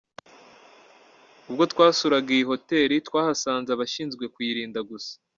[1.49, 5.13] Ubwo twasuraga iyi hotel twahasanze abashinzwe kuyirinda gusa.